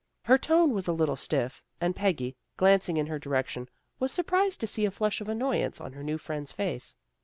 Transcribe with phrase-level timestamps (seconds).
[0.25, 3.69] Her tone was a little stiff, and Peggy, glancing in her direction,
[3.99, 6.95] was surprised to see a flush of annoy ance on her new friend's face.